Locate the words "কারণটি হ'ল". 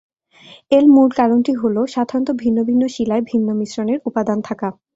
1.19-1.77